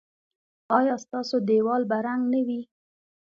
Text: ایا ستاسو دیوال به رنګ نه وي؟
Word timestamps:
ایا 0.77 0.95
ستاسو 1.03 1.35
دیوال 1.47 1.81
به 1.89 1.97
رنګ 2.05 2.21
نه 2.33 2.41
وي؟ 2.47 2.61